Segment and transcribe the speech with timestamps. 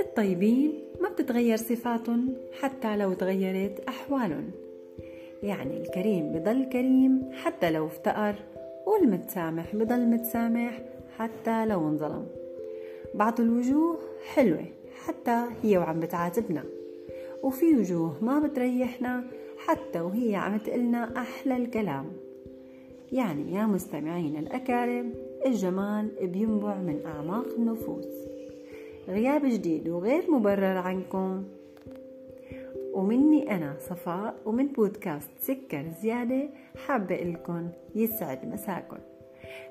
[0.00, 4.50] الطيبين ما بتتغير صفاتهم حتى لو تغيرت أحوالهم
[5.42, 8.34] يعني الكريم بضل كريم حتى لو افتقر
[8.86, 10.82] والمتسامح بضل متسامح
[11.18, 12.26] حتى لو انظلم.
[13.14, 13.98] بعض الوجوه
[14.34, 14.66] حلوة
[15.06, 16.64] حتى هي وعم بتعاتبنا
[17.42, 19.24] وفي وجوه ما بتريحنا
[19.58, 22.23] حتى وهي عم تقلنا أحلى الكلام.
[23.14, 25.14] يعني يا مستمعين الأكارم
[25.46, 28.06] الجمال بينبع من أعماق النفوس.
[29.08, 31.44] غياب جديد وغير مبرر عنكم.
[32.94, 36.48] ومني أنا صفاء ومن بودكاست سكر زيادة
[36.86, 38.98] حابة لكم يسعد مساكم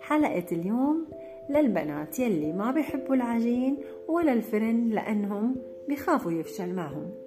[0.02, 1.08] حلقة اليوم
[1.50, 5.56] للبنات يلي ما بيحبوا العجين ولا الفرن لأنهم
[5.88, 7.23] بيخافوا يفشل معهم.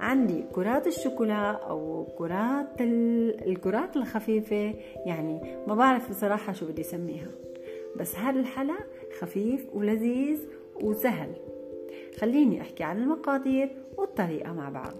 [0.00, 4.74] عندي كرات الشوكولا أو كرات الكرات الخفيفة.
[5.06, 7.28] يعني ما بعرف بصراحة شو بدي اسميها
[7.96, 8.76] بس هذا الحلا
[9.20, 10.38] خفيف ولذيذ
[10.82, 11.32] وسهل.
[12.20, 14.94] خليني أحكي عن المقادير والطريقة مع بعض.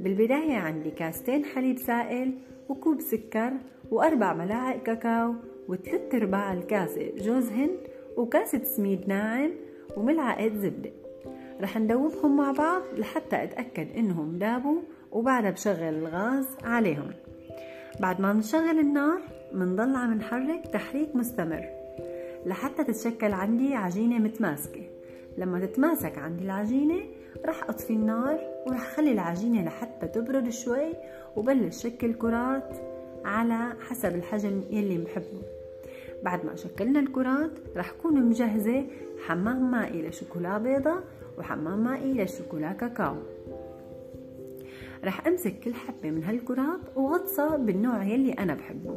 [0.00, 2.34] بالبداية عندي كاستين حليب سائل
[2.68, 3.52] وكوب سكر
[3.90, 5.34] وأربع ملاعق كاكاو
[5.68, 7.78] وثلاث أرباع الكاسة جوز هند
[8.16, 9.50] وكاسة سميد ناعم
[9.96, 10.90] وملعقة زبدة.
[11.60, 14.80] رح ندوبهم مع بعض لحتى أتأكد إنهم دابوا
[15.12, 17.10] وبعدها بشغل الغاز عليهم.
[18.00, 19.20] بعد ما نشغل النار
[19.52, 21.64] منضل عم نحرك تحريك مستمر
[22.46, 24.82] لحتى تتشكل عندي عجينة متماسكة.
[25.38, 27.00] لما تتماسك عندي العجينة
[27.46, 30.92] رح أطفي النار ورح خلي العجينة لحتى تبرد شوي
[31.36, 32.76] وبلش شكل كرات
[33.24, 35.42] على حسب الحجم يلي بحبه.
[36.22, 38.86] بعد ما شكلنا الكرات رح كون مجهزة
[39.26, 41.00] حمام مائي لشوكولا بيضة
[41.38, 43.16] وحمام مائي للشوكولا كاكاو.
[45.04, 48.96] رح أمسك كل حبة من هالكرات وغطسها بالنوع يلي أنا بحبه.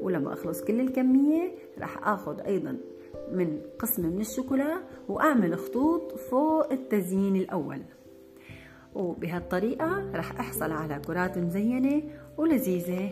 [0.00, 2.76] ولما أخلص كل الكمية رح آخذ أيضا
[3.32, 7.82] من قسم من الشوكولا وأعمل خطوط فوق التزيين الأول.
[8.94, 12.02] وبهالطريقة رح أحصل على كرات مزينة
[12.38, 13.10] ولذيذة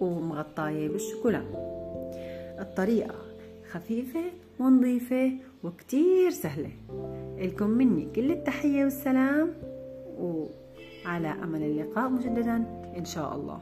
[0.00, 1.42] ومغطاية بالشوكولا.
[2.60, 3.29] الطريقة
[3.70, 4.24] خفيفة
[4.60, 5.32] ونظيفة
[5.64, 6.70] وكتير سهلة.
[7.38, 9.50] لكم مني كل التحية والسلام
[10.18, 12.56] وعلى أمل اللقاء مجددا
[12.96, 13.60] إن شاء الله.